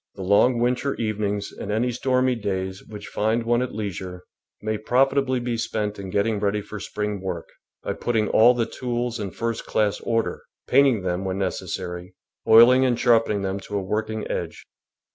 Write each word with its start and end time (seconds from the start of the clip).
The 0.15 0.23
long 0.23 0.57
winter 0.57 0.95
evenings 0.95 1.51
and 1.51 1.71
any 1.71 1.91
stormy 1.91 2.33
days 2.33 2.83
which 2.83 3.05
find 3.07 3.43
one 3.43 3.61
at 3.61 3.75
leisure 3.75 4.23
may 4.63 4.79
profitably 4.79 5.39
be 5.39 5.59
spent 5.59 5.99
in 5.99 6.09
getting 6.09 6.39
ready 6.39 6.59
for 6.59 6.79
spring 6.79 7.21
work, 7.21 7.47
by 7.83 7.93
putting 7.93 8.27
all 8.29 8.55
the 8.55 8.65
tools 8.65 9.19
in 9.19 9.29
first 9.29 9.67
class 9.67 9.99
order, 9.99 10.41
painting 10.67 11.03
them 11.03 11.23
when 11.23 11.37
necessary, 11.37 12.15
oiling 12.47 12.83
and 12.83 12.99
sharpening 12.99 13.43
them 13.43 13.59
to 13.59 13.77
a 13.77 13.83
work 13.83 14.09
ing 14.09 14.27
edge. 14.27 14.65